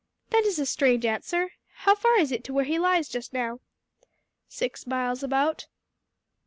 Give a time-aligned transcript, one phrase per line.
[0.31, 1.51] "That is a strange answer.
[1.85, 3.59] How far is it to where he lies just now?"
[4.47, 5.67] "Six miles, about."